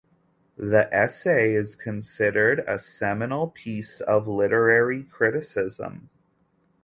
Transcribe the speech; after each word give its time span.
The 0.57 0.89
essay 0.91 1.53
is 1.53 1.75
considered 1.75 2.63
a 2.65 2.79
seminal 2.79 3.49
piece 3.49 3.99
of 4.01 4.27
literary 4.27 5.03
criticism. 5.03 6.09